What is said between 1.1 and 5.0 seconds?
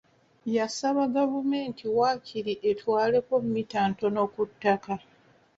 gavumenti waakiri ettwaleko mmita ntono ku ttaka.